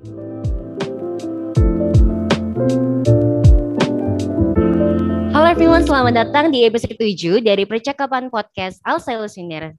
[0.00, 0.16] Halo
[5.44, 9.76] everyone, selamat datang di episode 7 dari Percakapan Podcast Al Listener.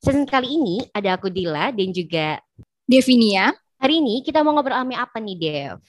[0.00, 2.40] Season kali ini ada aku Dila dan juga
[2.88, 3.52] Devinia.
[3.76, 5.84] Hari ini kita mau ngobrol ame apa nih, Dev?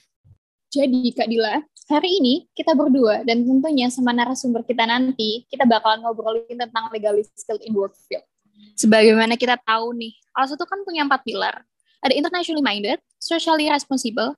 [0.68, 6.04] Jadi Kak Dila, hari ini kita berdua dan tentunya sama narasumber kita nanti, kita bakalan
[6.04, 8.28] ngobrolin tentang legalist skill in work field.
[8.76, 11.64] Sebagaimana kita tahu nih, ALS itu kan punya empat pilar.
[12.02, 14.34] Ada internationally minded, socially responsible,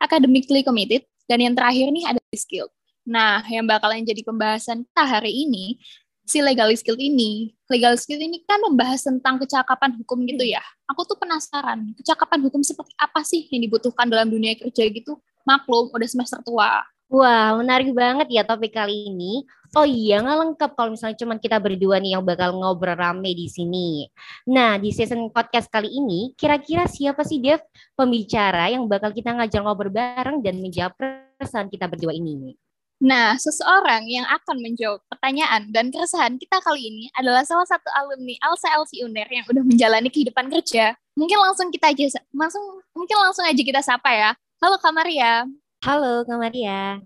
[0.00, 2.72] academically committed, dan yang terakhir nih ada skill.
[3.04, 5.76] Nah, yang bakalan jadi pembahasan kita hari ini,
[6.22, 7.52] si legal skill ini.
[7.66, 10.62] Legal skill ini kan membahas tentang kecakapan hukum gitu ya.
[10.90, 15.18] Aku tuh penasaran, kecakapan hukum seperti apa sih yang dibutuhkan dalam dunia kerja gitu?
[15.42, 16.86] Maklum, udah semester tua.
[17.12, 19.44] Wah, menarik banget ya topik kali ini.
[19.76, 23.52] Oh iya, nggak lengkap kalau misalnya cuma kita berdua nih yang bakal ngobrol rame di
[23.52, 24.08] sini.
[24.48, 27.60] Nah, di season podcast kali ini, kira-kira siapa sih Dev
[27.92, 32.56] pembicara yang bakal kita ngajak ngobrol bareng dan menjawab perasaan kita berdua ini?
[33.04, 38.40] Nah, seseorang yang akan menjawab pertanyaan dan keresahan kita kali ini adalah salah satu alumni
[38.40, 40.96] Alsa LC UNER yang udah menjalani kehidupan kerja.
[41.12, 44.30] Mungkin langsung kita aja langsung mungkin langsung aja kita sapa ya.
[44.64, 45.44] Halo Kak Maria.
[45.82, 47.02] Halo Kak Maria.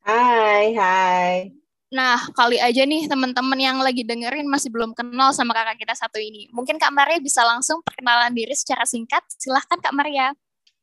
[0.00, 1.52] Hai, hai.
[1.92, 6.16] Nah, kali aja nih teman-teman yang lagi dengerin masih belum kenal sama kakak kita satu
[6.16, 6.48] ini.
[6.48, 9.20] Mungkin Kak Maria bisa langsung perkenalan diri secara singkat.
[9.36, 10.32] Silahkan Kak Maria.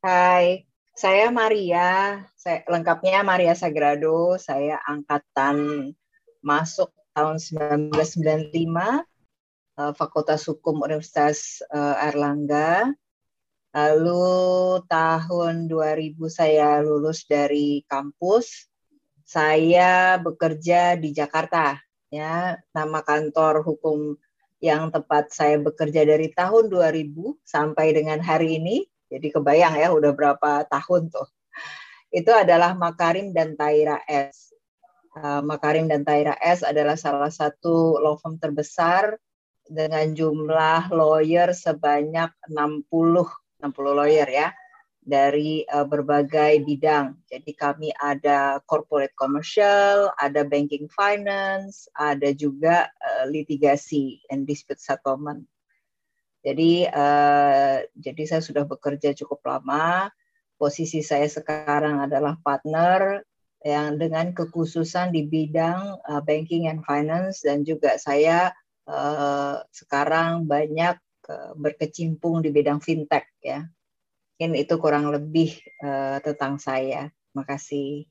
[0.05, 5.89] Hai, saya Maria, saya lengkapnya Maria Sagrado, saya angkatan
[6.45, 8.53] masuk tahun 1995
[9.81, 12.93] eh, Fakultas Hukum Universitas eh, Erlangga.
[13.73, 18.69] Lalu tahun 2000 saya lulus dari kampus.
[19.25, 21.81] Saya bekerja di Jakarta
[22.13, 22.53] ya.
[22.69, 24.13] Nama kantor hukum
[24.61, 30.11] yang tepat saya bekerja dari tahun 2000 sampai dengan hari ini jadi kebayang ya udah
[30.13, 31.29] berapa tahun tuh.
[32.09, 34.53] Itu adalah Makarim dan Taira S.
[35.13, 39.17] Uh, Makarim dan Taira S adalah salah satu law firm terbesar
[39.69, 44.51] dengan jumlah lawyer sebanyak 60 60 lawyer ya
[45.03, 47.19] dari uh, berbagai bidang.
[47.27, 55.43] Jadi kami ada corporate commercial, ada banking finance, ada juga uh, litigasi and dispute settlement.
[56.43, 60.11] Jadi uh, jadi saya sudah bekerja cukup lama.
[60.59, 63.23] Posisi saya sekarang adalah partner
[63.63, 68.51] yang dengan kekhususan di bidang uh, banking and finance dan juga saya
[68.87, 70.99] uh, sekarang banyak
[71.55, 73.63] berkecimpung di bidang fintech ya.
[74.35, 77.07] Mungkin itu kurang lebih uh, tentang saya.
[77.33, 78.05] Makasih.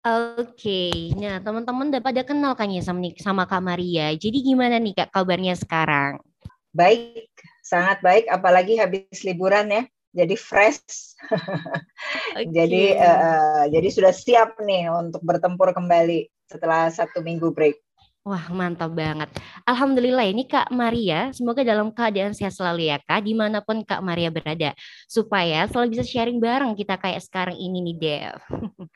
[0.00, 1.12] Oke, okay.
[1.20, 4.08] nah teman-teman udah pada kenal kan ya sama, sama Kak Maria.
[4.16, 6.24] Jadi gimana nih Kak kabarnya sekarang?
[6.72, 7.28] Baik,
[7.60, 9.82] sangat baik, apalagi habis liburan ya,
[10.16, 10.80] jadi fresh.
[12.30, 12.46] Okay.
[12.46, 17.82] jadi uh, jadi sudah siap nih untuk bertempur kembali setelah satu minggu break.
[18.30, 19.26] Wah mantap banget.
[19.66, 23.98] Alhamdulillah ini Kak Maria, semoga dalam keadaan sehat selalu ya Kak, di mana pun Kak
[24.06, 24.70] Maria berada.
[25.10, 28.38] Supaya selalu bisa sharing bareng kita kayak sekarang ini nih Dev.
[28.54, 28.86] Oke,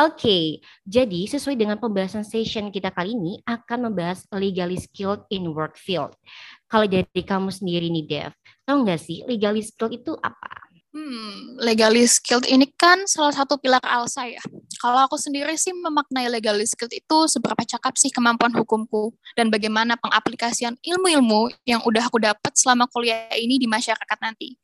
[0.00, 0.44] okay,
[0.88, 6.16] jadi sesuai dengan pembahasan session kita kali ini akan membahas legally skilled in work field.
[6.64, 8.32] Kalau dari kamu sendiri nih Dev,
[8.64, 10.57] tahu nggak sih legally skilled itu apa?
[10.98, 14.42] Hmm, legally skilled ini kan salah satu pilar ALSA ya.
[14.82, 19.94] Kalau aku sendiri sih memaknai legally skilled itu seberapa cakap sih kemampuan hukumku dan bagaimana
[19.94, 24.58] pengaplikasian ilmu-ilmu yang udah aku dapat selama kuliah ini di masyarakat nanti.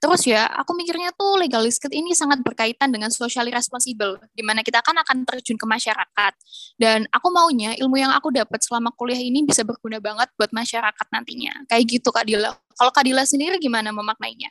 [0.00, 4.64] Terus ya, aku mikirnya tuh legally skilled ini sangat berkaitan dengan socially responsible, di mana
[4.64, 6.32] kita kan akan terjun ke masyarakat.
[6.80, 11.06] Dan aku maunya ilmu yang aku dapat selama kuliah ini bisa berguna banget buat masyarakat
[11.12, 11.68] nantinya.
[11.68, 12.56] Kayak gitu Kak Dila.
[12.72, 14.48] Kalau Kak Dila sendiri gimana memaknainya?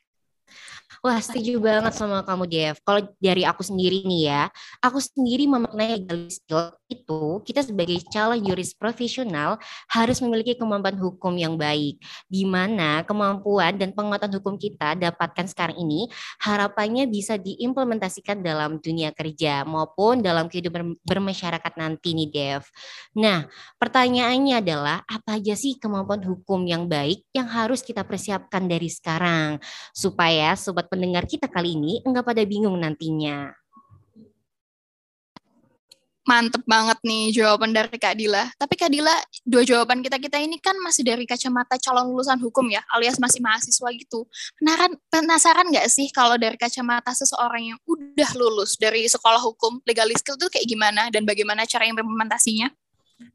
[1.04, 2.80] Wah, setuju banget sama kamu, Dev.
[2.80, 4.48] Kalau dari aku sendiri nih ya,
[4.80, 9.60] aku sendiri memaknai legal skill itu kita sebagai calon juris profesional
[9.92, 12.00] harus memiliki kemampuan hukum yang baik.
[12.32, 16.08] Di mana kemampuan dan penguatan hukum kita dapatkan sekarang ini
[16.40, 22.64] harapannya bisa diimplementasikan dalam dunia kerja maupun dalam kehidupan bermasyarakat nanti nih, Dev.
[23.20, 23.44] Nah,
[23.76, 29.60] pertanyaannya adalah apa aja sih kemampuan hukum yang baik yang harus kita persiapkan dari sekarang
[29.92, 33.50] supaya sobat pendengar kita kali ini enggak pada bingung nantinya.
[36.24, 38.48] Mantep banget nih jawaban dari Kak Dila.
[38.56, 39.12] Tapi Kak Dila,
[39.44, 43.90] dua jawaban kita-kita ini kan masih dari kacamata calon lulusan hukum ya, alias masih mahasiswa
[43.92, 44.24] gitu.
[44.56, 50.08] Penasaran, penasaran nggak sih kalau dari kacamata seseorang yang udah lulus dari sekolah hukum, legal
[50.16, 52.72] skill itu kayak gimana dan bagaimana cara implementasinya?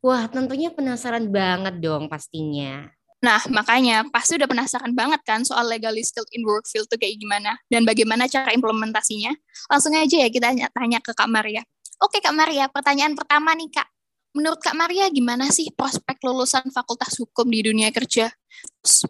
[0.00, 2.88] Wah, tentunya penasaran banget dong pastinya.
[3.18, 7.18] Nah, makanya pasti udah penasaran banget kan soal legally skilled in work field tuh kayak
[7.18, 9.34] gimana dan bagaimana cara implementasinya.
[9.66, 11.66] Langsung aja ya kita tanya, ke Kak Maria.
[11.98, 13.90] Oke Kak Maria, pertanyaan pertama nih Kak.
[14.38, 18.30] Menurut Kak Maria gimana sih prospek lulusan Fakultas Hukum di dunia kerja?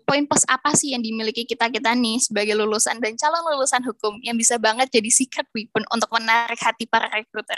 [0.04, 4.36] poin plus apa sih yang dimiliki kita-kita nih sebagai lulusan dan calon lulusan hukum yang
[4.36, 7.56] bisa banget jadi secret weapon untuk menarik hati para recruiter?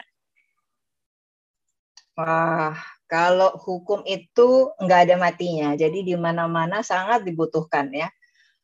[2.18, 2.76] Wah,
[3.10, 8.08] kalau hukum itu nggak ada matinya, jadi di mana-mana sangat dibutuhkan ya.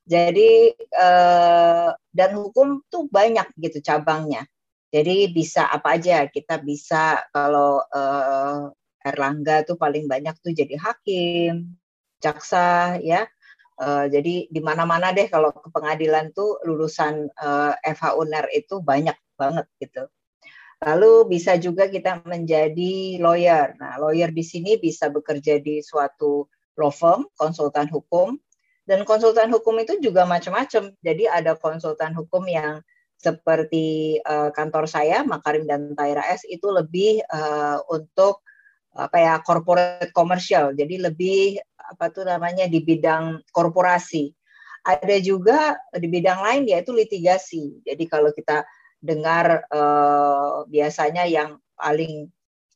[0.07, 4.47] Jadi eh, dan hukum tuh banyak gitu cabangnya.
[4.95, 8.71] Jadi bisa apa aja kita bisa kalau eh,
[9.07, 11.79] Erlangga tuh paling banyak tuh jadi hakim,
[12.23, 13.27] jaksa ya.
[13.77, 19.13] Uh, jadi di mana-mana deh kalau ke pengadilan tuh lulusan uh, FH UNER itu banyak
[19.37, 20.09] banget gitu.
[20.85, 23.73] Lalu bisa juga kita menjadi lawyer.
[23.81, 26.45] Nah, lawyer di sini bisa bekerja di suatu
[26.77, 28.37] law firm, konsultan hukum.
[28.87, 30.93] Dan konsultan hukum itu juga macam-macam.
[31.01, 32.85] Jadi ada konsultan hukum yang
[33.17, 38.45] seperti uh, kantor saya, Makarim dan Taira S itu lebih uh, untuk
[38.97, 40.77] apa ya corporate commercial.
[40.77, 44.33] Jadi lebih apa tuh namanya di bidang korporasi.
[44.87, 47.83] Ada juga di bidang lain yaitu litigasi.
[47.83, 48.63] Jadi kalau kita
[49.07, 52.27] dengar uh, biasanya yang paling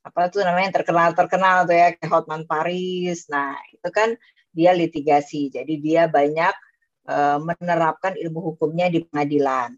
[0.01, 3.29] apa tuh namanya yang terkenal terkenal tuh ya kayak Hotman Paris.
[3.29, 4.17] Nah itu kan
[4.51, 6.55] dia litigasi, jadi dia banyak
[7.11, 9.75] uh, menerapkan ilmu hukumnya di pengadilan.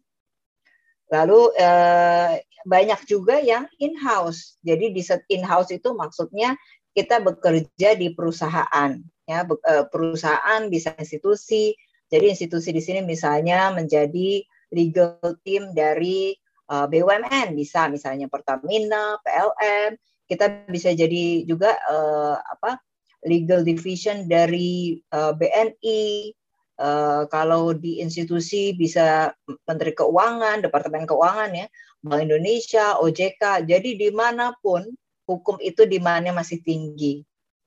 [1.12, 4.56] Lalu uh, banyak juga yang in house.
[4.64, 5.02] Jadi di
[5.34, 6.56] in house itu maksudnya
[6.92, 8.96] kita bekerja di perusahaan,
[9.28, 9.44] ya
[9.88, 11.76] perusahaan bisa institusi.
[12.12, 16.36] Jadi institusi di sini misalnya menjadi legal team dari
[16.72, 22.80] uh, eh, BUMN bisa misalnya Pertamina, PLN, kita bisa jadi juga uh, apa
[23.28, 26.04] legal division dari uh, eh, BNI.
[26.82, 29.30] Uh, kalau di institusi bisa
[29.68, 31.66] Menteri Keuangan, Departemen Keuangan ya,
[32.00, 33.68] Bank Indonesia, OJK.
[33.68, 34.82] Jadi di mana pun
[35.28, 37.22] hukum itu di mana masih tinggi.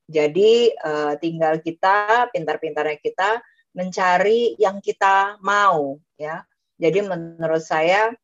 [0.09, 3.39] Jadi uh, tinggal kita pintar-pintarnya kita
[3.75, 6.47] mencari yang kita mau ya
[6.79, 8.15] jadi menurut saya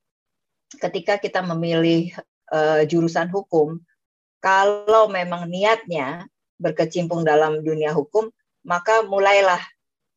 [0.80, 2.16] ketika kita memilih
[2.52, 3.80] uh, jurusan hukum,
[4.42, 6.26] kalau memang niatnya
[6.62, 8.30] berkecimpung dalam dunia hukum,
[8.62, 9.62] maka mulailah.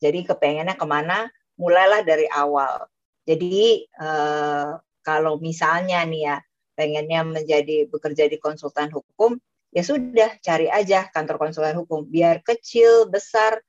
[0.00, 1.28] Jadi kepengennya ke mana?
[1.56, 2.84] Mulailah dari awal.
[3.24, 6.36] Jadi uh, kalau misalnya nih ya
[6.76, 9.40] pengennya menjadi bekerja di konsultan hukum,
[9.72, 12.04] ya sudah cari aja kantor konsultan hukum.
[12.04, 13.64] Biar kecil, besar,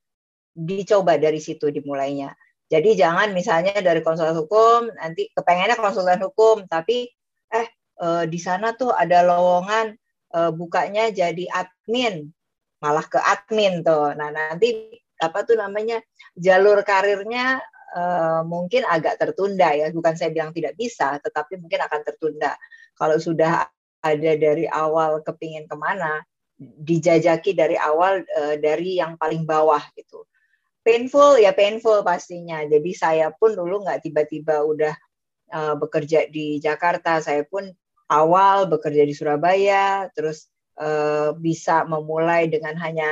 [0.51, 2.35] dicoba dari situ dimulainya.
[2.65, 7.05] Jadi jangan misalnya dari konsultan hukum nanti kepengennya konsultan hukum tapi
[7.53, 7.67] eh
[8.01, 9.93] e, di sana tuh ada lowongan
[10.33, 12.25] e, bukanya jadi admin
[12.81, 14.17] malah ke admin tuh.
[14.17, 14.89] Nah, nanti
[15.21, 16.01] apa tuh namanya
[16.33, 17.61] jalur karirnya
[17.93, 18.01] e,
[18.49, 19.93] mungkin agak tertunda ya.
[19.93, 22.57] Bukan saya bilang tidak bisa, tetapi mungkin akan tertunda.
[22.97, 23.69] Kalau sudah
[24.01, 26.21] ada dari awal kepingin ke mana,
[26.57, 30.25] dijajaki dari awal e, dari yang paling bawah gitu
[30.85, 32.61] painful ya painful pastinya.
[32.61, 34.93] Jadi saya pun dulu nggak tiba-tiba udah
[35.49, 37.17] uh, bekerja di Jakarta.
[37.19, 37.73] Saya pun
[38.05, 43.09] awal bekerja di Surabaya, terus uh, bisa memulai dengan hanya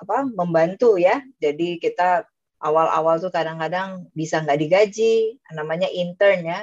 [0.00, 1.20] apa membantu ya.
[1.36, 2.24] Jadi kita
[2.64, 6.60] awal-awal tuh kadang-kadang bisa nggak digaji, namanya intern ya.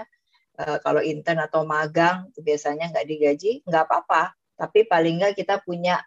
[0.53, 4.33] Uh, kalau intern atau magang biasanya nggak digaji, nggak apa-apa.
[4.57, 6.01] Tapi paling nggak kita punya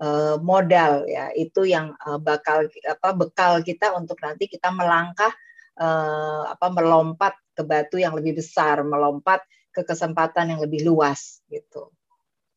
[0.00, 1.30] uh, modal ya.
[1.34, 5.30] Itu yang uh, bakal apa bekal kita untuk nanti kita melangkah
[5.78, 9.42] uh, apa melompat ke batu yang lebih besar melompat
[9.74, 11.90] ke kesempatan yang lebih luas gitu.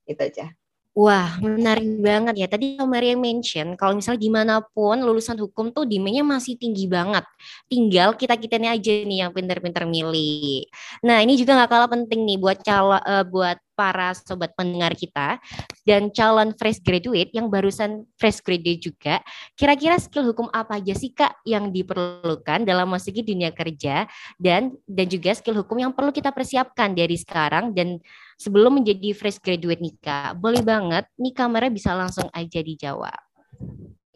[0.06, 0.54] Itu aja
[0.92, 2.48] Wah, menarik banget ya.
[2.52, 7.24] Tadi Maria mention kalau misalnya gimana pun lulusan hukum tuh demandnya masih tinggi banget.
[7.72, 10.68] Tinggal kita kitanya aja nih yang pinter-pinter milih.
[11.00, 15.40] Nah, ini juga nggak kalah penting nih buat cala, uh, buat para sobat pendengar kita
[15.88, 19.24] dan calon fresh graduate yang barusan fresh graduate juga,
[19.58, 24.06] kira-kira skill hukum apa aja sih Kak yang diperlukan dalam memasuki dunia kerja
[24.38, 27.98] dan dan juga skill hukum yang perlu kita persiapkan dari sekarang dan
[28.42, 30.42] sebelum menjadi fresh graduate nih Kak.
[30.42, 33.22] Boleh banget nih kamera bisa langsung aja dijawab.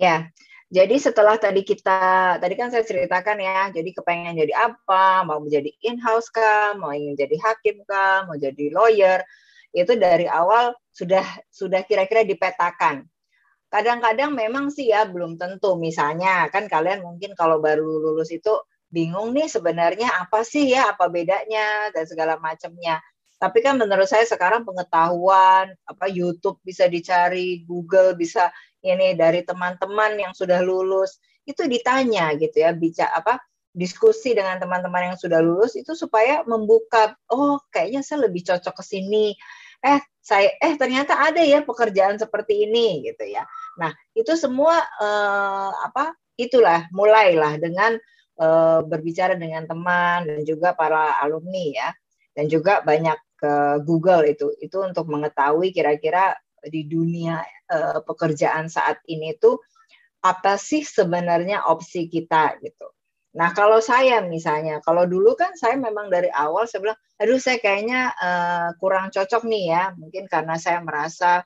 [0.01, 0.33] Ya,
[0.73, 5.69] jadi setelah tadi kita, tadi kan saya ceritakan ya, jadi kepengen jadi apa, mau menjadi
[5.85, 9.21] in-house kah, mau ingin jadi hakim kah, mau jadi lawyer,
[9.77, 13.05] itu dari awal sudah sudah kira-kira dipetakan.
[13.69, 15.75] Kadang-kadang memang sih ya belum tentu.
[15.77, 18.55] Misalnya kan kalian mungkin kalau baru lulus itu
[18.87, 23.03] bingung nih sebenarnya apa sih ya, apa bedanya dan segala macamnya.
[23.35, 28.49] Tapi kan menurut saya sekarang pengetahuan apa YouTube bisa dicari, Google bisa
[28.85, 33.37] ini dari teman-teman yang sudah lulus itu ditanya gitu ya bicara apa
[33.75, 38.83] diskusi dengan teman-teman yang sudah lulus itu supaya membuka oh kayaknya saya lebih cocok ke
[38.87, 39.35] sini.
[39.83, 43.43] Eh saya eh ternyata ada ya pekerjaan seperti ini gitu ya.
[43.77, 47.99] Nah itu semua eh, apa itulah mulailah dengan
[48.39, 51.89] eh, berbicara dengan teman dan juga para alumni ya.
[52.35, 54.51] Dan juga banyak ke Google itu.
[54.59, 59.61] Itu untuk mengetahui kira-kira di dunia eh, pekerjaan saat ini tuh
[60.25, 62.89] apa sih sebenarnya opsi kita gitu.
[63.35, 67.59] Nah, kalau saya misalnya, kalau dulu kan saya memang dari awal saya bilang, aduh saya
[67.59, 71.43] kayaknya uh, kurang cocok nih ya, mungkin karena saya merasa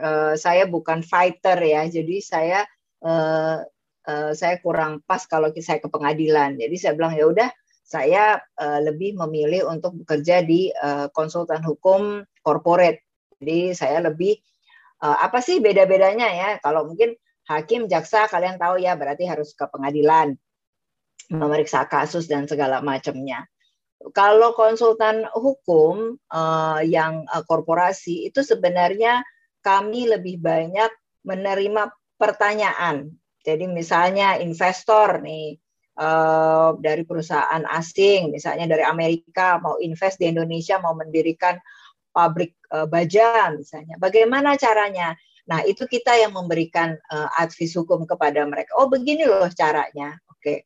[0.00, 2.60] uh, saya bukan fighter ya, jadi saya
[3.04, 3.60] uh,
[4.08, 6.56] uh, saya kurang pas kalau saya ke pengadilan.
[6.56, 7.52] Jadi saya bilang ya udah,
[7.86, 13.06] saya uh, lebih memilih untuk bekerja di uh, konsultan hukum corporate.
[13.38, 14.34] Jadi saya lebih
[15.06, 16.50] uh, apa sih beda-bedanya ya?
[16.58, 17.14] Kalau mungkin
[17.46, 20.34] hakim, jaksa kalian tahu ya, berarti harus ke pengadilan
[21.30, 23.46] memeriksa kasus dan segala macamnya.
[24.10, 29.22] Kalau konsultan hukum uh, yang uh, korporasi itu sebenarnya
[29.62, 30.90] kami lebih banyak
[31.22, 33.14] menerima pertanyaan.
[33.46, 35.58] Jadi misalnya investor nih
[35.96, 41.58] uh, dari perusahaan asing, misalnya dari Amerika mau invest di Indonesia mau mendirikan
[42.12, 44.00] pabrik uh, baja misalnya.
[44.00, 45.16] Bagaimana caranya?
[45.46, 48.74] Nah, itu kita yang memberikan uh, advis hukum kepada mereka.
[48.78, 50.18] Oh, begini loh caranya.
[50.26, 50.40] Oke.
[50.42, 50.58] Okay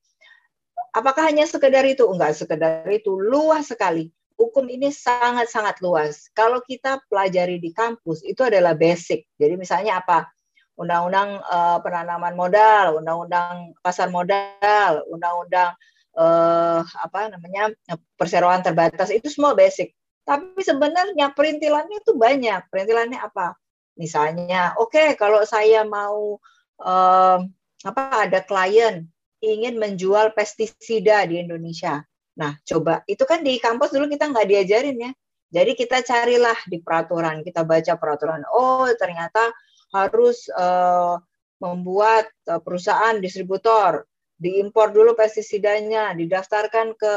[0.94, 2.06] apakah hanya sekedar itu?
[2.06, 4.10] Enggak sekedar itu, luas sekali.
[4.40, 6.32] Hukum ini sangat-sangat luas.
[6.32, 9.28] Kalau kita pelajari di kampus, itu adalah basic.
[9.36, 10.32] Jadi misalnya apa?
[10.80, 15.76] Undang-undang uh, penanaman modal, undang-undang pasar modal, undang-undang
[16.16, 17.68] uh, apa namanya
[18.16, 19.92] perseroan terbatas, itu semua basic.
[20.24, 22.72] Tapi sebenarnya perintilannya itu banyak.
[22.72, 23.60] Perintilannya apa?
[24.00, 26.40] Misalnya, oke okay, kalau saya mau
[26.80, 27.38] uh,
[27.84, 29.04] apa ada klien
[29.44, 32.00] ingin menjual pestisida di Indonesia.
[32.40, 35.12] Nah, coba itu kan di kampus dulu kita nggak diajarin ya.
[35.50, 38.46] Jadi kita carilah di peraturan, kita baca peraturan.
[38.54, 39.50] Oh, ternyata
[39.90, 41.18] harus uh,
[41.60, 44.06] membuat uh, perusahaan distributor,
[44.40, 47.12] diimpor dulu pestisidanya, didaftarkan ke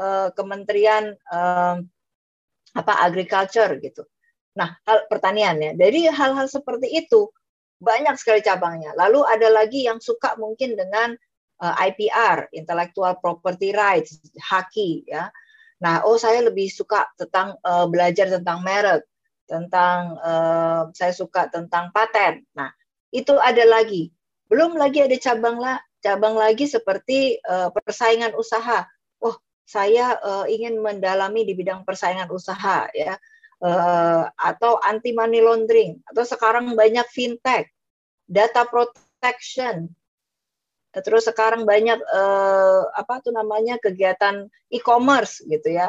[0.00, 1.76] uh, Kementerian uh,
[2.72, 4.02] apa agriculture gitu.
[4.56, 5.72] Nah, hal pertanian ya.
[5.76, 7.28] Jadi hal-hal seperti itu
[7.82, 8.96] banyak sekali cabangnya.
[8.96, 11.12] Lalu ada lagi yang suka mungkin dengan
[11.60, 15.28] uh, IPR, intellectual property rights, haki ya.
[15.82, 19.02] Nah, oh saya lebih suka tentang uh, belajar tentang merek,
[19.52, 22.40] tentang uh, saya suka tentang paten.
[22.56, 22.72] Nah,
[23.12, 24.08] itu ada lagi.
[24.48, 28.88] Belum lagi ada cabang lah, cabang lagi seperti uh, persaingan usaha.
[29.20, 29.36] Oh,
[29.68, 33.20] saya uh, ingin mendalami di bidang persaingan usaha ya.
[33.62, 37.70] Uh, atau anti money laundering atau sekarang banyak fintech,
[38.26, 39.86] data protection,
[41.00, 45.88] terus sekarang banyak eh, apa tuh namanya kegiatan e-commerce gitu ya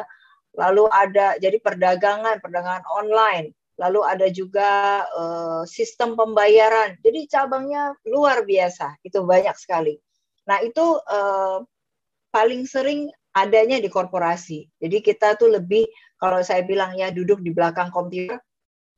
[0.54, 3.54] lalu ada jadi perdagangan perdagangan online.
[3.74, 6.94] Lalu ada juga eh, sistem pembayaran.
[7.02, 9.98] Jadi cabangnya luar biasa itu banyak sekali.
[10.46, 11.58] Nah itu eh,
[12.30, 14.70] paling sering adanya di korporasi.
[14.78, 15.86] Jadi kita tuh lebih
[16.22, 18.38] kalau saya bilang ya duduk di belakang komputer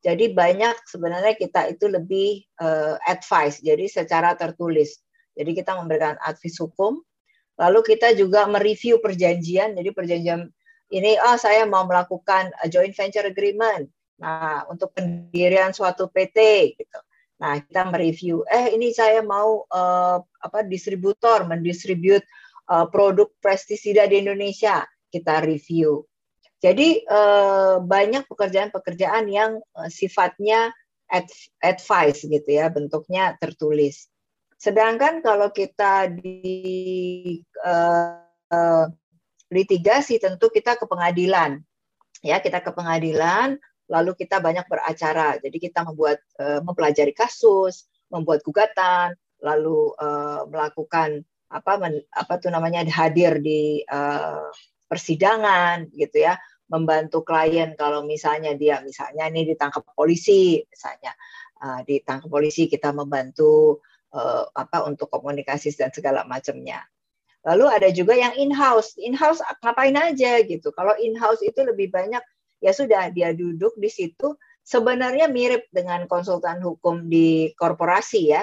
[0.06, 5.02] jadi banyak sebenarnya kita itu lebih uh, advice jadi secara tertulis.
[5.34, 7.02] Jadi kita memberikan advis hukum,
[7.58, 9.74] lalu kita juga mereview perjanjian.
[9.74, 10.46] Jadi perjanjian
[10.92, 13.90] ini, oh saya mau melakukan a joint venture agreement.
[14.16, 16.38] Nah, untuk pendirian suatu PT
[16.78, 16.98] gitu.
[17.36, 22.24] Nah, kita mereview, eh ini saya mau uh, apa distributor mendistribut
[22.72, 26.08] uh, produk pestisida di Indonesia, kita review.
[26.56, 30.72] Jadi uh, banyak pekerjaan-pekerjaan yang uh, sifatnya
[31.60, 34.08] advice gitu ya, bentuknya tertulis.
[34.56, 38.88] Sedangkan kalau kita di uh,
[39.52, 41.62] litigasi tentu kita ke pengadilan.
[42.24, 45.38] Ya, kita ke pengadilan, lalu kita banyak beracara.
[45.38, 52.50] Jadi kita membuat uh, mempelajari kasus, membuat gugatan, lalu uh, melakukan apa men, apa tuh
[52.50, 54.50] namanya hadir di uh,
[54.90, 56.34] persidangan gitu ya,
[56.66, 61.14] membantu klien kalau misalnya dia misalnya ini ditangkap polisi misalnya
[61.62, 63.78] uh, ditangkap polisi kita membantu
[64.10, 66.82] uh, apa untuk komunikasi dan segala macamnya.
[67.46, 68.98] Lalu ada juga yang in-house.
[68.98, 70.74] In-house ngapain aja gitu.
[70.74, 72.20] Kalau in-house itu lebih banyak
[72.58, 74.34] ya sudah dia duduk di situ
[74.66, 78.42] sebenarnya mirip dengan konsultan hukum di korporasi ya.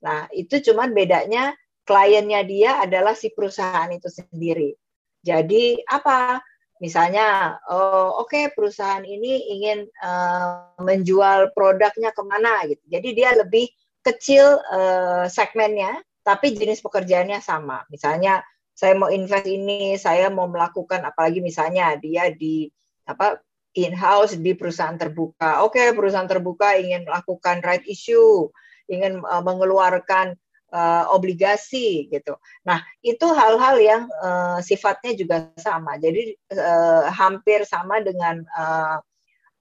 [0.00, 1.52] Nah, itu cuman bedanya
[1.84, 4.72] kliennya dia adalah si perusahaan itu sendiri.
[5.20, 6.40] Jadi apa?
[6.78, 12.80] Misalnya, oh, oke okay, perusahaan ini ingin uh, menjual produknya ke mana gitu.
[12.86, 13.66] Jadi dia lebih
[14.06, 15.98] kecil uh, segmennya,
[16.28, 17.88] tapi jenis pekerjaannya sama.
[17.88, 18.44] Misalnya
[18.76, 22.68] saya mau invest ini, saya mau melakukan apalagi misalnya dia di
[23.08, 23.40] apa
[23.72, 25.64] in-house di perusahaan terbuka.
[25.64, 28.52] Oke, okay, perusahaan terbuka ingin melakukan right issue,
[28.92, 30.36] ingin uh, mengeluarkan
[30.68, 32.36] uh, obligasi gitu.
[32.68, 35.96] Nah, itu hal-hal yang uh, sifatnya juga sama.
[35.96, 39.00] Jadi uh, hampir sama dengan uh,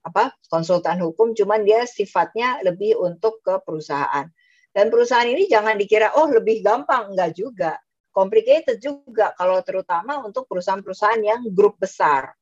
[0.03, 4.27] apa konsultan hukum, cuman dia sifatnya lebih untuk ke perusahaan.
[4.77, 7.81] Dan perusahaan ini jangan dikira oh lebih gampang, enggak juga
[8.17, 12.33] complicated juga kalau terutama untuk perusahaan-perusahaan yang grup besar.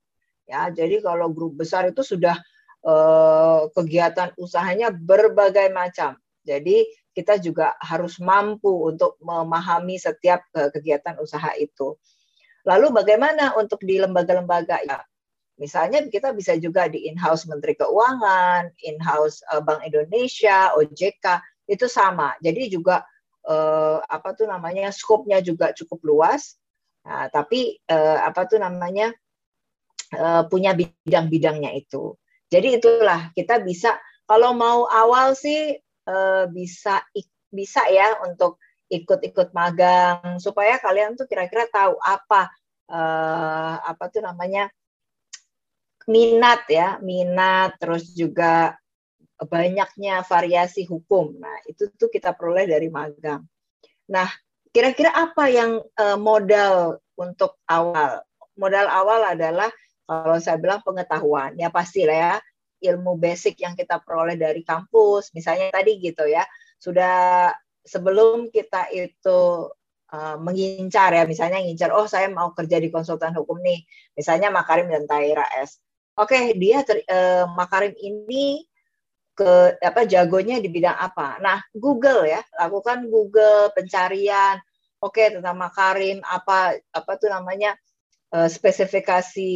[0.48, 2.40] Ya, jadi kalau grup besar itu sudah
[2.80, 6.16] eh, kegiatan usahanya berbagai macam.
[6.40, 12.00] Jadi kita juga harus mampu untuk memahami setiap eh, kegiatan usaha itu.
[12.64, 15.04] Lalu bagaimana untuk di lembaga-lembaga ya?
[15.56, 21.26] Misalnya kita bisa juga di in-house Menteri Keuangan, in-house eh, Bank Indonesia, OJK,
[21.66, 22.34] itu sama.
[22.40, 23.02] Jadi juga
[23.46, 26.58] uh, apa tuh namanya skopnya juga cukup luas.
[27.06, 29.14] Nah, tapi uh, apa tuh namanya
[30.14, 32.14] uh, punya bidang-bidangnya itu.
[32.46, 35.74] Jadi itulah kita bisa kalau mau awal sih
[36.06, 37.02] uh, bisa
[37.50, 42.54] bisa ya untuk ikut-ikut magang supaya kalian tuh kira-kira tahu apa
[42.90, 44.70] uh, apa tuh namanya
[46.06, 48.78] minat ya minat terus juga
[49.44, 51.36] banyaknya variasi hukum.
[51.36, 53.44] Nah, itu tuh kita peroleh dari magang.
[54.08, 54.28] Nah,
[54.72, 58.24] kira-kira apa yang uh, modal untuk awal?
[58.56, 59.68] Modal awal adalah
[60.08, 61.52] kalau saya bilang pengetahuan.
[61.60, 62.34] Ya pasti lah ya,
[62.92, 66.46] ilmu basic yang kita peroleh dari kampus, misalnya tadi gitu ya.
[66.80, 67.52] Sudah
[67.84, 69.68] sebelum kita itu
[70.12, 73.84] uh, mengincar ya, misalnya ngincar, oh saya mau kerja di konsultan hukum nih,
[74.16, 75.76] misalnya Makarim dan Taira S.
[76.16, 78.64] Oke, dia ter, uh, Makarim ini
[79.36, 81.36] ke apa jagonya di bidang apa.
[81.44, 84.56] Nah, Google ya, lakukan Google pencarian.
[84.96, 87.76] Oke, okay, tentang Makarim apa apa tuh namanya
[88.32, 89.52] uh, spesifikasi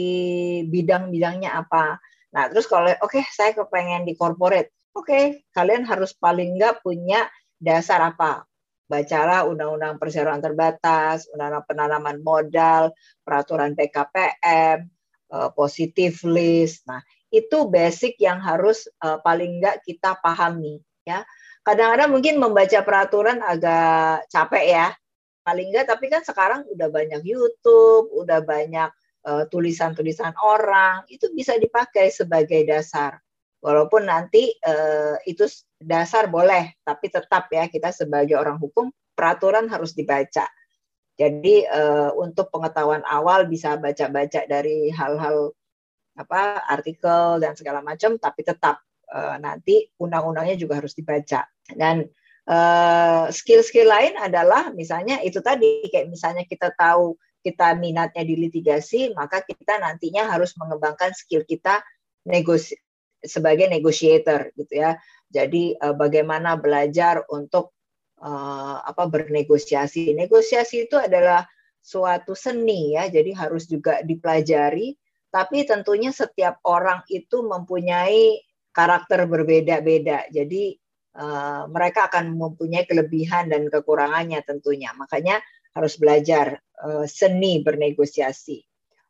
[0.68, 1.96] bidang-bidangnya apa.
[2.36, 4.70] Nah, terus kalau oke okay, saya kepengen di corporate.
[4.92, 5.24] Oke, okay,
[5.56, 7.24] kalian harus paling nggak punya
[7.56, 8.44] dasar apa?
[8.90, 12.90] Bacalah undang-undang perseroan terbatas, undang-undang penanaman modal,
[13.22, 14.78] peraturan PKPM,
[15.30, 16.82] eh, positif list.
[16.90, 16.98] Nah,
[17.30, 21.22] itu basic yang harus uh, paling enggak kita pahami ya.
[21.60, 24.86] Kadang-kadang mungkin membaca peraturan agak capek ya.
[25.46, 28.90] Paling enggak tapi kan sekarang udah banyak YouTube, udah banyak
[29.28, 33.20] eh, tulisan-tulisan orang, itu bisa dipakai sebagai dasar.
[33.60, 35.44] Walaupun nanti uh, itu
[35.76, 40.48] dasar boleh, tapi tetap ya kita sebagai orang hukum peraturan harus dibaca.
[41.20, 45.52] Jadi uh, untuk pengetahuan awal bisa baca-baca dari hal-hal
[46.20, 51.46] apa artikel dan segala macam tapi tetap uh, nanti undang-undangnya juga harus dibaca.
[51.70, 52.02] Dan
[52.50, 57.14] eh, skill-skill lain adalah misalnya itu tadi kayak misalnya kita tahu
[57.46, 61.78] kita minatnya di litigasi maka kita nantinya harus mengembangkan skill kita
[62.26, 62.74] negosi
[63.22, 64.98] sebagai negotiator gitu ya.
[65.30, 67.70] Jadi uh, bagaimana belajar untuk
[68.18, 70.10] uh, apa bernegosiasi.
[70.18, 71.46] Negosiasi itu adalah
[71.80, 74.99] suatu seni ya jadi harus juga dipelajari
[75.30, 78.42] tapi tentunya setiap orang itu mempunyai
[78.74, 80.26] karakter berbeda-beda.
[80.30, 80.74] Jadi
[81.18, 84.90] uh, mereka akan mempunyai kelebihan dan kekurangannya tentunya.
[84.94, 85.38] Makanya
[85.74, 88.62] harus belajar uh, seni bernegosiasi.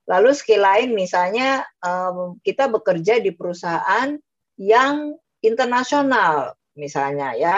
[0.09, 4.16] Lalu skill lain misalnya um, kita bekerja di perusahaan
[4.61, 7.56] yang internasional misalnya ya.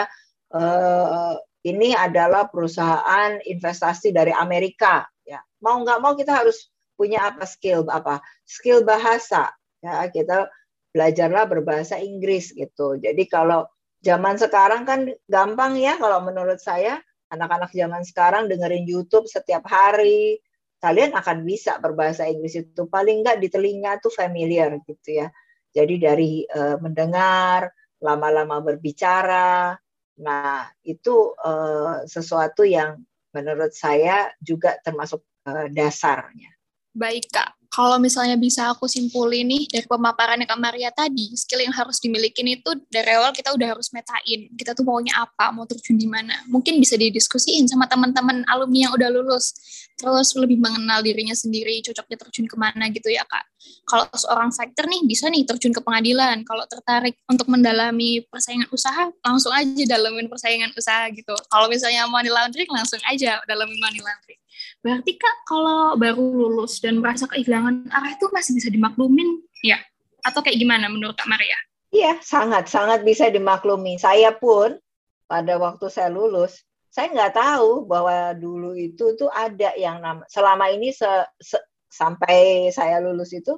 [0.53, 5.39] Uh, ini adalah perusahaan investasi dari Amerika ya.
[5.63, 6.72] Mau nggak mau kita harus
[7.03, 8.23] punya apa skill apa?
[8.47, 9.51] Skill bahasa
[9.83, 10.47] ya kita
[10.95, 12.95] belajarlah berbahasa Inggris gitu.
[12.95, 13.67] Jadi kalau
[13.99, 20.39] zaman sekarang kan gampang ya kalau menurut saya anak-anak zaman sekarang dengerin YouTube setiap hari
[20.79, 22.87] kalian akan bisa berbahasa Inggris itu.
[22.87, 25.27] Paling nggak di telinga tuh familiar gitu ya.
[25.75, 27.67] Jadi dari uh, mendengar
[27.99, 29.75] lama-lama berbicara
[30.13, 33.01] nah itu uh, sesuatu yang
[33.33, 36.53] menurut saya juga termasuk uh, dasarnya
[36.93, 41.73] Baik Kak, kalau misalnya bisa aku simpulin nih dari pemaparannya Kak Maria tadi, skill yang
[41.73, 44.45] harus dimiliki itu dari awal kita udah harus metain.
[44.53, 46.37] Kita tuh maunya apa, mau terjun di mana.
[46.53, 49.57] Mungkin bisa didiskusiin sama teman-teman alumni yang udah lulus.
[49.93, 53.45] Terus lebih mengenal dirinya sendiri, cocoknya terjun ke mana gitu ya Kak.
[53.87, 56.41] Kalau seorang fighter nih bisa nih terjun ke pengadilan.
[56.43, 61.35] Kalau tertarik untuk mendalami persaingan usaha, langsung aja dalamin persaingan usaha gitu.
[61.47, 64.41] Kalau misalnya money laundering, langsung aja dalamin money laundering.
[64.83, 69.79] Berarti Kak kalau baru lulus dan merasa kehilangan arah itu masih bisa dimaklumin ya?
[70.23, 71.55] Atau kayak gimana menurut Kak Maria?
[71.93, 74.01] Iya, sangat sangat bisa dimaklumi.
[74.01, 74.75] Saya pun
[75.29, 80.69] pada waktu saya lulus, saya nggak tahu bahwa dulu itu tuh ada yang nama selama
[80.69, 81.09] ini se,
[81.41, 81.57] se,
[81.89, 83.57] sampai saya lulus itu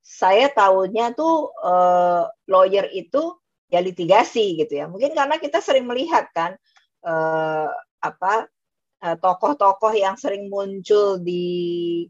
[0.00, 3.36] saya tahunya tuh uh, lawyer itu
[3.68, 4.88] ya litigasi gitu ya.
[4.88, 6.56] Mungkin karena kita sering melihat kan
[7.04, 7.68] uh,
[8.00, 8.48] apa
[9.00, 12.04] tokoh tokoh-tokoh yang sering muncul di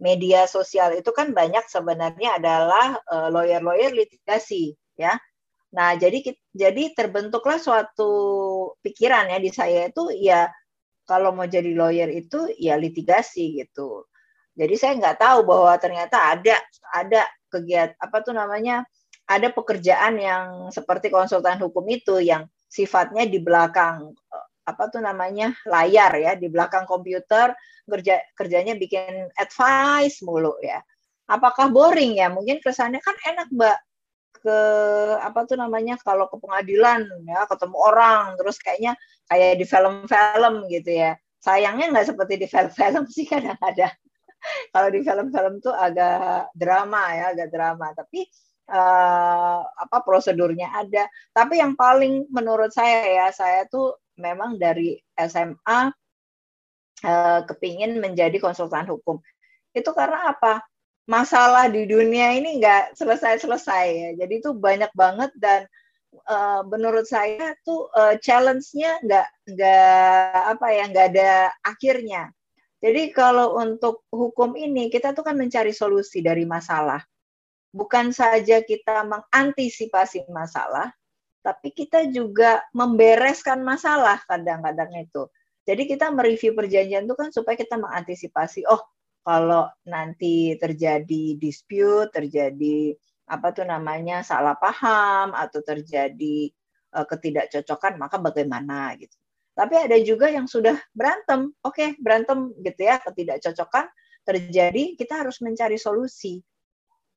[0.00, 2.96] media sosial itu kan banyak sebenarnya adalah
[3.28, 5.20] lawyer-lawyer litigasi ya
[5.70, 8.10] Nah, jadi jadi terbentuklah suatu
[8.82, 10.50] pikiran ya di saya itu ya
[11.06, 14.06] kalau mau jadi lawyer itu ya litigasi gitu.
[14.58, 16.58] Jadi saya nggak tahu bahwa ternyata ada
[16.90, 18.82] ada kegiatan apa tuh namanya
[19.30, 24.10] ada pekerjaan yang seperti konsultan hukum itu yang sifatnya di belakang
[24.66, 27.54] apa tuh namanya layar ya di belakang komputer
[27.86, 30.82] kerja kerjanya bikin advice mulu ya.
[31.30, 32.26] Apakah boring ya?
[32.26, 33.78] Mungkin kesannya kan enak mbak
[34.30, 34.60] ke
[35.20, 38.96] apa tuh namanya kalau ke pengadilan ya ketemu orang terus kayaknya
[39.28, 41.12] kayak di film-film gitu ya.
[41.40, 43.90] Sayangnya nggak seperti di film-film sih kadang ada
[44.72, 47.92] kalau di film-film tuh agak drama ya agak drama.
[47.92, 48.26] Tapi
[48.72, 51.06] uh, apa prosedurnya ada.
[51.34, 55.88] Tapi yang paling menurut saya ya saya tuh memang dari SMA uh,
[57.08, 59.20] eh, kepingin menjadi konsultan hukum.
[59.72, 60.64] Itu karena apa
[61.08, 64.10] masalah di dunia ini nggak selesai-selesai ya.
[64.24, 65.64] Jadi itu banyak banget dan
[66.26, 71.30] uh, menurut saya tuh uh, challenge-nya nggak nggak apa ya nggak ada
[71.62, 72.22] akhirnya.
[72.80, 77.04] Jadi kalau untuk hukum ini kita tuh kan mencari solusi dari masalah.
[77.70, 80.90] Bukan saja kita mengantisipasi masalah,
[81.44, 85.28] tapi kita juga membereskan masalah kadang-kadang itu.
[85.68, 88.80] Jadi kita mereview perjanjian itu kan supaya kita mengantisipasi, oh
[89.20, 92.96] kalau nanti terjadi dispute, terjadi
[93.30, 96.50] apa tuh namanya salah paham atau terjadi
[96.96, 99.14] uh, ketidakcocokan, maka bagaimana gitu.
[99.54, 103.86] Tapi ada juga yang sudah berantem, oke okay, berantem gitu ya, ketidakcocokan
[104.24, 106.40] terjadi, kita harus mencari solusi.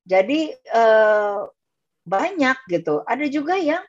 [0.03, 1.47] Jadi uh,
[2.03, 2.99] banyak gitu.
[3.07, 3.83] Ada juga yang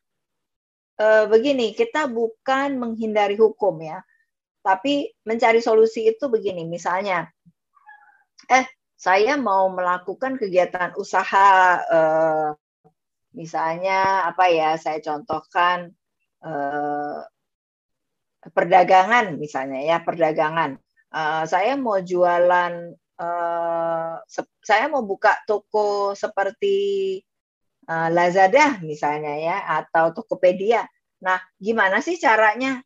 [1.02, 3.98] uh, begini, kita bukan menghindari hukum ya,
[4.62, 7.26] tapi mencari solusi itu begini, misalnya
[8.48, 11.50] eh saya mau melakukan kegiatan usaha
[11.84, 12.48] eh,
[13.34, 15.92] misalnya apa ya saya contohkan
[16.40, 17.20] eh,
[18.54, 20.80] perdagangan misalnya ya perdagangan.
[21.14, 22.72] Eh, saya mau jualan
[23.20, 24.14] eh,
[24.64, 26.76] saya mau buka toko seperti
[27.86, 30.86] eh, Lazada misalnya ya atau Tokopedia.
[31.24, 32.80] Nah gimana sih caranya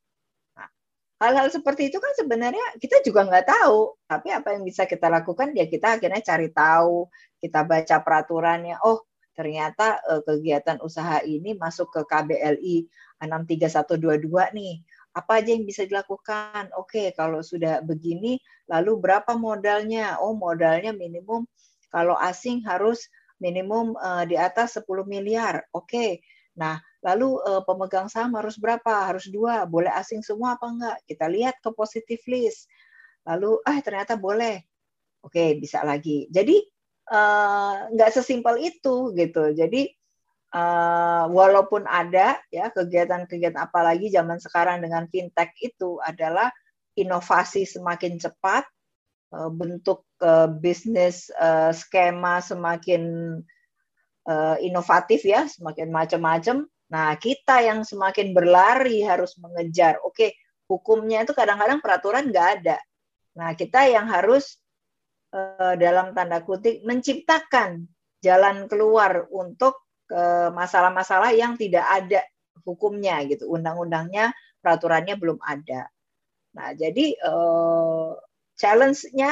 [1.18, 3.98] hal-hal seperti itu kan sebenarnya kita juga nggak tahu.
[4.07, 7.11] Tapi apa yang bisa kita lakukan ya kita akhirnya cari tahu,
[7.42, 8.78] kita baca peraturannya.
[8.87, 9.02] Oh
[9.38, 12.87] ternyata uh, kegiatan usaha ini masuk ke KBLI
[13.22, 14.74] 63122 nih.
[15.14, 16.70] Apa aja yang bisa dilakukan?
[16.78, 18.38] Oke, kalau sudah begini,
[18.70, 20.18] lalu berapa modalnya?
[20.22, 21.46] Oh, modalnya minimum
[21.90, 23.09] kalau asing harus
[23.42, 25.66] minimum uh, di atas 10 miliar.
[25.74, 26.22] Oke.
[26.59, 29.06] Nah, Lalu uh, pemegang saham harus berapa?
[29.06, 29.62] Harus dua.
[29.70, 30.96] Boleh asing semua apa enggak?
[31.06, 32.66] Kita lihat ke positif list.
[33.22, 34.58] Lalu, ah ternyata boleh.
[35.22, 36.26] Oke, bisa lagi.
[36.26, 36.58] Jadi
[37.11, 39.54] uh, nggak sesimpel itu gitu.
[39.54, 39.87] Jadi
[40.54, 46.50] uh, walaupun ada ya kegiatan-kegiatan apalagi zaman sekarang dengan fintech itu adalah
[46.98, 48.66] inovasi semakin cepat,
[49.38, 51.30] uh, bentuk uh, bisnis
[51.78, 53.38] skema semakin
[54.61, 56.68] inovatif ya, semakin macam-macam.
[56.88, 60.01] Nah, kita yang semakin berlari harus mengejar.
[60.05, 62.79] Oke, hukumnya itu kadang-kadang peraturan nggak ada.
[63.37, 64.57] Nah, kita yang harus
[65.37, 67.85] uh, dalam tanda kutip menciptakan
[68.24, 72.24] jalan keluar untuk uh, masalah-masalah yang tidak ada
[72.64, 73.53] hukumnya gitu.
[73.53, 74.33] Undang-undangnya,
[74.64, 75.92] peraturannya belum ada.
[76.57, 78.16] Nah, jadi uh,
[78.59, 79.31] challenge-nya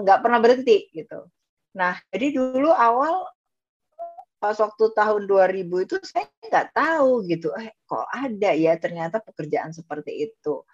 [0.00, 1.28] nggak pernah berhenti gitu.
[1.76, 3.28] Nah, jadi dulu awal
[4.42, 9.70] pas waktu tahun 2000 itu saya nggak tahu gitu, eh kok ada ya ternyata pekerjaan
[9.70, 10.66] seperti itu.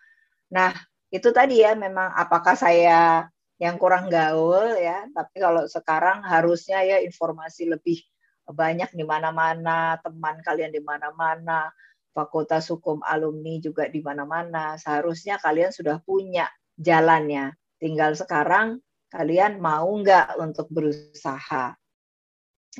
[0.56, 0.72] Nah
[1.12, 3.28] itu tadi ya memang apakah saya
[3.60, 8.00] yang kurang gaul ya, tapi kalau sekarang harusnya ya informasi lebih
[8.48, 11.68] banyak di mana-mana, teman kalian di mana-mana,
[12.16, 14.80] fakultas hukum alumni juga di mana-mana.
[14.80, 16.48] Seharusnya kalian sudah punya
[16.80, 17.52] jalannya.
[17.76, 18.80] Tinggal sekarang
[19.12, 21.76] kalian mau nggak untuk berusaha.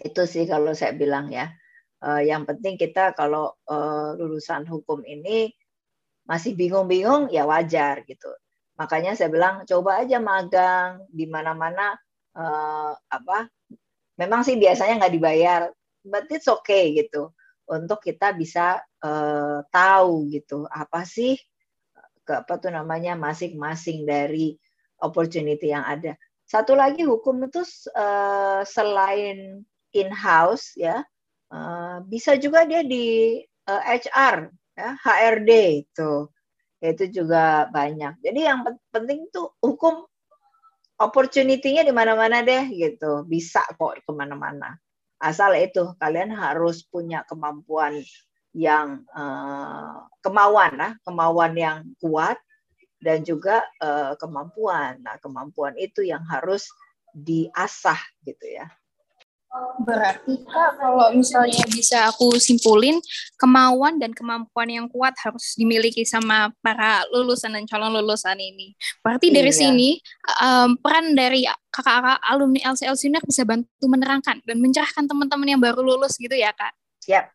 [0.03, 1.51] Itu sih kalau saya bilang ya.
[1.99, 5.51] Uh, yang penting kita kalau uh, lulusan hukum ini
[6.23, 8.31] masih bingung-bingung ya wajar gitu.
[8.79, 11.99] Makanya saya bilang coba aja magang di mana-mana
[12.39, 13.51] uh, apa.
[14.15, 15.61] Memang sih biasanya nggak dibayar,
[16.07, 17.35] but it's okay gitu
[17.69, 21.37] untuk kita bisa uh, tahu gitu apa sih
[22.25, 24.57] ke apa tuh namanya masing-masing dari
[25.01, 26.17] opportunity yang ada.
[26.49, 27.61] Satu lagi hukum itu
[27.93, 29.65] uh, selain
[29.99, 31.03] in house ya
[31.51, 35.51] uh, bisa juga dia di uh, HR ya HRD
[35.87, 36.31] itu
[36.79, 38.23] itu juga banyak.
[38.23, 38.63] Jadi yang
[38.95, 40.07] penting tuh hukum
[40.99, 43.27] opportunity-nya di mana-mana deh gitu.
[43.27, 44.79] Bisa kok ke mana-mana.
[45.19, 47.99] Asal itu kalian harus punya kemampuan
[48.55, 52.39] yang uh, kemauan, nah, kemauan yang kuat
[53.03, 55.03] dan juga uh, kemampuan.
[55.03, 56.71] Nah, kemampuan itu yang harus
[57.11, 58.71] diasah gitu ya.
[59.81, 63.01] Berarti Kak, kalau misalnya bisa aku simpulin,
[63.41, 68.77] kemauan dan kemampuan yang kuat harus dimiliki sama para lulusan dan calon lulusan ini.
[69.01, 69.61] Berarti dari iya.
[69.65, 69.91] sini,
[70.45, 75.81] um, peran dari kakak-kakak alumni LCL Sinar bisa bantu menerangkan dan mencerahkan teman-teman yang baru
[75.81, 76.77] lulus gitu ya Kak?
[77.09, 77.33] Yap.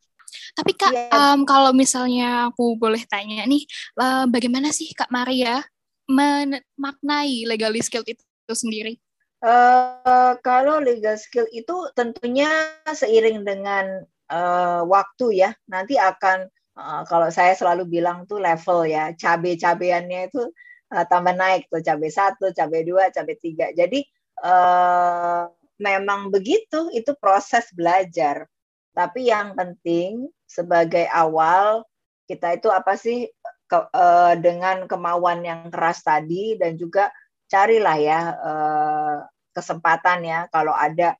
[0.53, 1.09] Tapi Kak, yep.
[1.09, 3.65] um, kalau misalnya aku boleh tanya nih,
[3.97, 5.65] uh, bagaimana sih Kak Maria
[6.05, 9.01] memaknai legally skilled itu sendiri?
[9.43, 12.47] Uh, kalau legal skill itu tentunya
[12.87, 16.47] seiring dengan uh, waktu ya, nanti akan
[16.79, 20.47] uh, kalau saya selalu bilang tuh level ya, cabe-cabeannya itu
[20.95, 23.75] uh, tambah naik tuh cabe satu, cabe dua, cabe tiga.
[23.75, 24.07] Jadi
[24.47, 28.47] uh, memang begitu, itu proses belajar.
[28.95, 31.83] Tapi yang penting sebagai awal
[32.31, 33.27] kita itu apa sih
[33.67, 37.11] ke, uh, dengan kemauan yang keras tadi dan juga
[37.51, 39.17] carilah ya uh,
[39.53, 40.39] kesempatan ya.
[40.49, 41.15] Kalau ada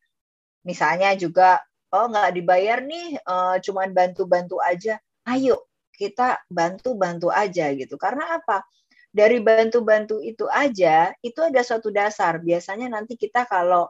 [0.65, 1.61] misalnya juga
[1.93, 4.97] oh nggak dibayar nih uh, cuman bantu-bantu aja.
[5.29, 7.95] Ayo kita bantu-bantu aja gitu.
[7.95, 8.65] Karena apa?
[9.13, 12.41] Dari bantu-bantu itu aja itu ada suatu dasar.
[12.41, 13.85] Biasanya nanti kita kalau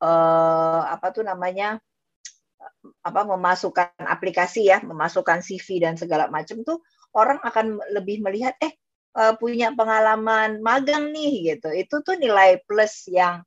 [0.00, 1.76] uh, apa tuh namanya
[3.02, 6.80] apa memasukkan aplikasi ya memasukkan CV dan segala macam tuh
[7.12, 8.72] orang akan lebih melihat eh
[9.36, 11.68] punya pengalaman magang nih gitu.
[11.68, 13.44] Itu tuh nilai plus yang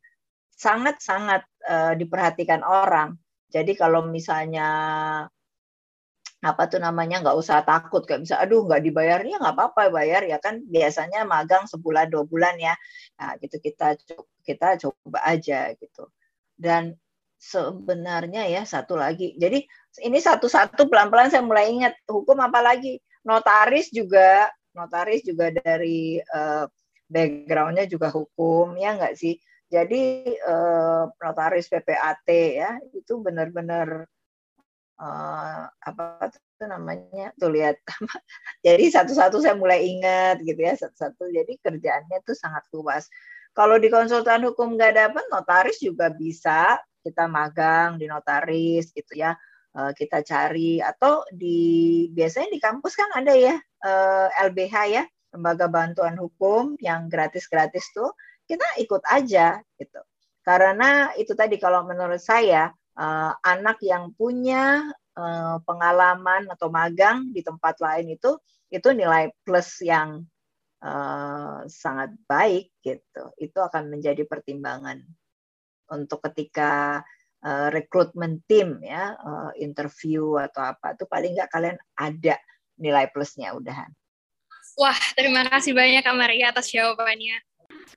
[0.56, 3.20] sangat-sangat uh, diperhatikan orang.
[3.52, 4.70] Jadi kalau misalnya
[6.46, 10.40] apa tuh namanya nggak usah takut kayak bisa aduh nggak dibayarnya nggak apa-apa bayar ya
[10.40, 10.64] kan?
[10.64, 12.74] Biasanya magang sebulan dua bulan ya.
[13.20, 14.00] Nah gitu kita
[14.44, 16.08] kita coba aja gitu.
[16.56, 16.96] Dan
[17.36, 19.36] sebenarnya ya satu lagi.
[19.36, 19.64] Jadi
[20.04, 23.00] ini satu-satu pelan-pelan saya mulai ingat hukum apa lagi?
[23.28, 26.68] Notaris juga notaris juga dari uh,
[27.08, 29.40] backgroundnya juga hukum ya nggak sih
[29.76, 34.08] jadi eh, notaris PPAT ya itu benar-benar
[35.04, 37.76] eh, apa itu namanya tuh lihat.
[38.66, 41.28] Jadi satu-satu saya mulai ingat gitu ya satu-satu.
[41.28, 43.12] Jadi kerjaannya itu sangat luas.
[43.52, 49.36] Kalau di konsultan hukum nggak dapat notaris juga bisa kita magang di notaris gitu ya
[49.76, 55.04] eh, kita cari atau di biasanya di kampus kan ada ya eh, LBH ya
[55.36, 58.10] lembaga bantuan hukum yang gratis-gratis tuh
[58.46, 60.02] kita ikut aja gitu.
[60.46, 64.86] Karena itu tadi kalau menurut saya uh, anak yang punya
[65.18, 68.38] uh, pengalaman atau magang di tempat lain itu
[68.70, 70.22] itu nilai plus yang
[70.86, 73.34] uh, sangat baik gitu.
[73.42, 75.02] Itu akan menjadi pertimbangan
[75.90, 77.02] untuk ketika
[77.46, 82.38] uh, rekrutmen tim ya uh, interview atau apa itu paling nggak kalian ada
[82.78, 83.90] nilai plusnya udahan.
[84.76, 87.40] Wah, terima kasih banyak Kak Maria atas jawabannya.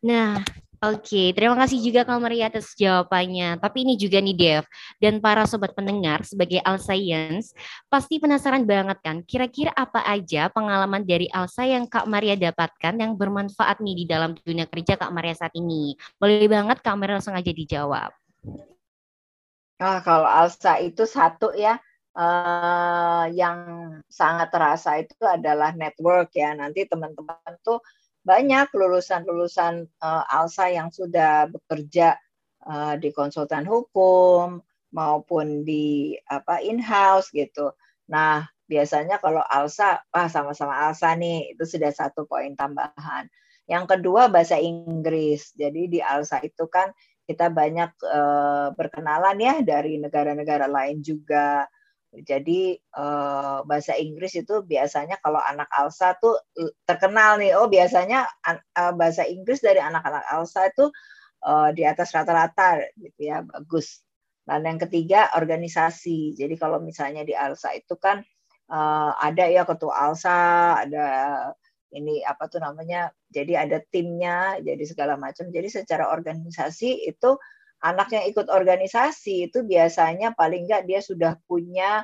[0.02, 0.40] Nah,
[0.78, 3.58] Oke, okay, terima kasih juga Kak Maria atas jawabannya.
[3.58, 4.64] Tapi ini juga nih Dev
[5.02, 7.50] dan para sobat pendengar sebagai Al Science
[7.90, 13.18] pasti penasaran banget kan kira-kira apa aja pengalaman dari Alsa yang Kak Maria dapatkan yang
[13.18, 15.98] bermanfaat nih di dalam dunia kerja Kak Maria saat ini.
[16.14, 18.14] Boleh banget Kak Maria langsung aja dijawab.
[19.82, 21.74] Ah, kalau Alsa itu satu ya
[22.14, 23.58] uh, yang
[24.06, 26.54] sangat terasa itu adalah network ya.
[26.54, 27.82] Nanti teman-teman tuh
[28.28, 32.20] banyak lulusan-lulusan uh, ALSA yang sudah bekerja
[32.68, 34.60] uh, di konsultan hukum
[34.92, 37.72] maupun di apa in-house gitu.
[38.12, 43.24] Nah, biasanya kalau ALSA, wah sama-sama ALSA nih, itu sudah satu poin tambahan.
[43.64, 45.56] Yang kedua bahasa Inggris.
[45.56, 46.92] Jadi di ALSA itu kan
[47.28, 51.68] kita banyak uh, berkenalan ya dari negara-negara lain juga
[52.08, 56.40] jadi uh, bahasa Inggris itu biasanya kalau anak Alsa tuh
[56.88, 57.52] terkenal nih.
[57.52, 60.88] Oh biasanya uh, bahasa Inggris dari anak-anak Alsa itu
[61.78, 64.02] di atas rata-rata gitu ya bagus.
[64.42, 66.34] Dan yang ketiga organisasi.
[66.34, 68.26] Jadi kalau misalnya di Alsa itu kan
[69.22, 71.06] ada ya ketua Alsa, ada
[71.94, 73.14] ini apa tuh namanya.
[73.30, 75.46] Jadi ada timnya, jadi segala macam.
[75.54, 77.38] Jadi secara organisasi itu
[77.78, 82.02] anak yang ikut organisasi itu biasanya paling nggak dia sudah punya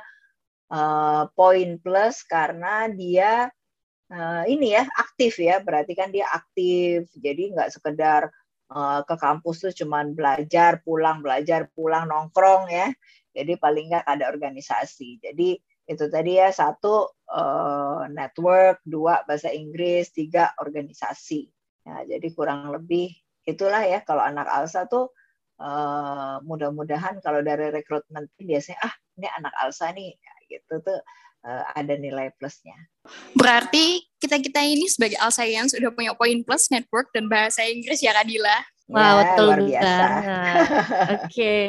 [0.71, 3.51] uh, poin plus karena dia
[4.11, 5.59] uh, ini ya aktif ya.
[5.59, 7.11] Berarti kan dia aktif.
[7.19, 8.31] Jadi nggak sekedar
[8.71, 12.87] uh, ke kampus tuh cuman belajar pulang belajar pulang nongkrong ya.
[13.35, 15.19] Jadi paling nggak ada organisasi.
[15.19, 21.45] Jadi itu tadi ya satu uh, network dua bahasa Inggris tiga organisasi.
[21.85, 23.13] Ya jadi kurang lebih
[23.45, 25.13] itulah ya kalau anak Alsa tuh
[25.59, 30.99] uh, mudah-mudahan kalau dari rekrutmen biasanya ah ini anak Alsa nih ya, gitu tuh
[31.45, 32.75] uh, ada nilai plusnya.
[33.37, 38.11] Berarti kita-kita ini sebagai Alsa yang sudah punya poin plus network dan bahasa Inggris ya
[38.11, 38.57] Kadila.
[38.85, 39.95] Wah, wow, ya, betul luar biasa.
[41.25, 41.25] Oke.
[41.25, 41.65] Okay.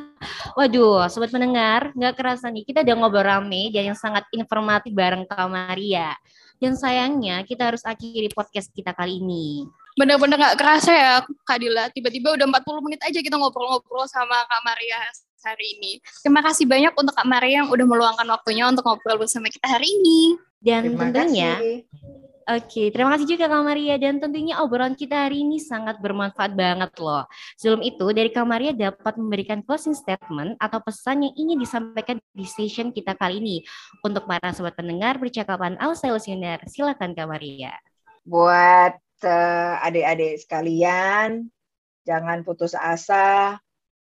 [0.56, 5.28] Waduh, sobat pendengar, nggak kerasa nih kita udah ngobrol rame dan yang sangat informatif bareng
[5.28, 6.16] Kak Maria.
[6.62, 9.66] Dan sayangnya kita harus akhiri podcast kita kali ini.
[9.94, 11.12] Bener-bener nggak kerasa ya
[11.46, 14.98] Kak Dila, tiba-tiba udah 40 menit aja kita ngobrol-ngobrol sama Kak Maria
[15.44, 15.92] hari ini.
[16.24, 19.86] Terima kasih banyak untuk Kak Maria yang udah meluangkan waktunya untuk ngobrol bersama kita hari
[19.86, 20.40] ini.
[20.58, 21.78] Dan Terima tentunya kasih.
[22.44, 26.92] Oke, terima kasih juga Kak Maria dan tentunya obrolan kita hari ini sangat bermanfaat banget
[27.00, 27.24] loh.
[27.56, 32.44] Sebelum itu, dari Kak Maria dapat memberikan closing statement atau pesan yang ingin disampaikan di
[32.44, 33.56] session kita kali ini.
[34.04, 37.80] Untuk para sobat pendengar percakapan Al silakan Kak Maria.
[38.28, 39.00] Buat
[39.84, 41.52] adik-adik sekalian,
[42.08, 43.58] jangan putus asa.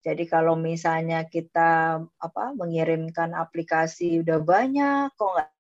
[0.07, 5.51] Jadi kalau misalnya kita apa mengirimkan aplikasi udah banyak kok nggak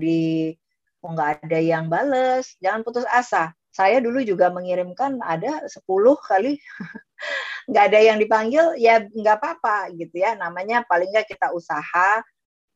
[0.00, 0.56] di
[0.96, 3.52] kok nggak ada yang bales, jangan putus asa.
[3.72, 5.84] Saya dulu juga mengirimkan ada 10
[6.24, 6.56] kali,
[7.68, 10.36] nggak ada yang dipanggil, ya nggak apa-apa gitu ya.
[10.40, 12.24] Namanya paling nggak kita usaha,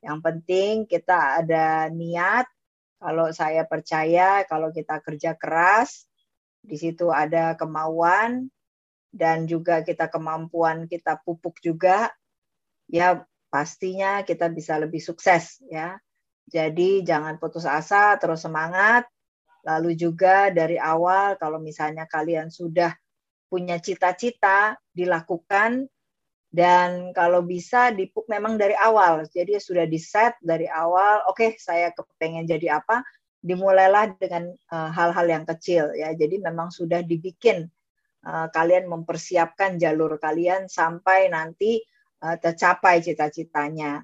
[0.05, 2.45] yang penting kita ada niat.
[2.97, 6.09] Kalau saya percaya, kalau kita kerja keras,
[6.65, 8.49] di situ ada kemauan,
[9.13, 12.13] dan juga kita kemampuan kita pupuk juga,
[12.89, 15.97] ya pastinya kita bisa lebih sukses ya
[16.47, 19.03] jadi jangan putus asa, terus semangat.
[19.67, 22.95] Lalu juga dari awal kalau misalnya kalian sudah
[23.51, 25.91] punya cita-cita dilakukan
[26.51, 29.27] dan kalau bisa dipuk memang dari awal.
[29.27, 33.03] Jadi sudah di set dari awal, oke okay, saya kepengen jadi apa,
[33.43, 36.15] dimulailah dengan eh, hal-hal uh, yang kecil ya.
[36.15, 37.67] Jadi memang sudah dibikin
[38.27, 41.79] uh, kalian mempersiapkan jalur kalian sampai nanti
[42.25, 44.03] uh, tercapai cita-citanya.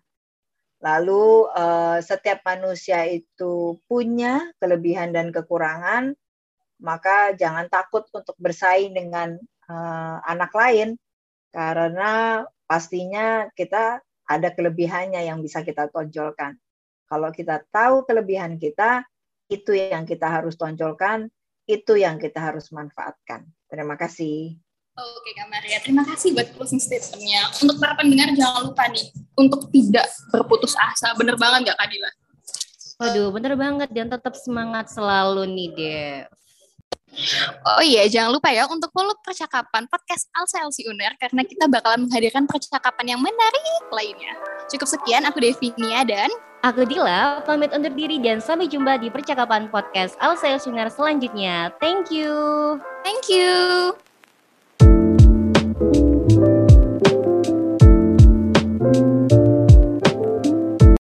[0.82, 6.10] Lalu uh, setiap manusia itu punya kelebihan dan kekurangan,
[6.82, 9.38] maka jangan takut untuk bersaing dengan
[9.70, 10.98] uh, anak lain
[11.52, 16.56] karena pastinya kita ada kelebihannya yang bisa kita tonjolkan.
[17.06, 19.04] Kalau kita tahu kelebihan kita,
[19.52, 21.28] itu yang kita harus tonjolkan,
[21.68, 23.44] itu yang kita harus manfaatkan.
[23.68, 24.56] Terima kasih.
[24.92, 27.48] Oke Kak Maria, terima kasih buat closing statementnya.
[27.60, 31.16] Untuk para pendengar jangan lupa nih, untuk tidak berputus asa.
[31.16, 32.10] Bener banget gak Kak Dila?
[33.00, 33.88] Waduh, bener banget.
[33.92, 36.28] Dan tetap semangat selalu nih, Dev.
[37.68, 42.08] Oh iya, jangan lupa ya untuk follow percakapan podcast Alsa Elsi Uner karena kita bakalan
[42.08, 44.32] menghadirkan percakapan yang menarik lainnya.
[44.72, 49.66] Cukup sekian, aku Devinia dan Aku Dila, pamit undur diri dan sampai jumpa di percakapan
[49.66, 51.74] podcast Alsa Elsi Uner selanjutnya.
[51.82, 52.78] Thank you.
[53.02, 53.98] Thank you.